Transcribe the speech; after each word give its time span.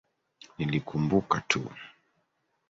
Nilikumbuka 0.57 1.37
tu. 1.49 1.61